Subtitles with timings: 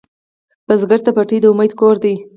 [0.67, 2.13] بزګر ته پټی د امید کور دی